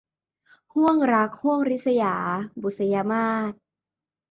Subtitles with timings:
[0.73, 2.15] ห้วงรักห้วงริษยา-
[2.61, 3.51] บุษยมาส